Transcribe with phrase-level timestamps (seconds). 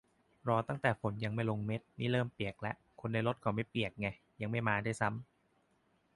[0.47, 4.07] รอตั้งแต่ฝนยังไม่ลงเม็ด นี่เริ่มเปียกละ คนในรถเขาไม่เปียกไง
[4.41, 5.25] ยังไม่มาด้วยซ้ำ